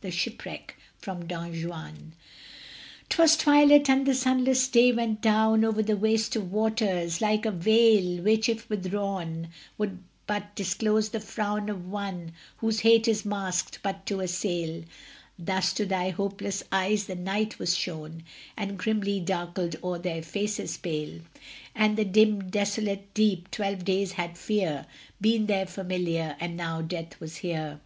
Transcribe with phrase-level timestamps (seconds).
[0.00, 2.14] THE SHIPWRECK From 'Don Juan'
[3.08, 7.52] 'Twas twilight, and the sunless day went down Over the waste of waters; like a
[7.52, 13.78] veil Which, if withdrawn, would but disclose the frown Of one whose hate is masked
[13.84, 14.82] but to assail;
[15.38, 18.24] Thus to their hopeless eyes the night was shown,
[18.56, 21.20] And grimly darkled o'er their faces pale,
[21.72, 24.86] And the dim desolate deep: twelve days had Fear
[25.20, 27.78] Been their familiar, and now Death was here.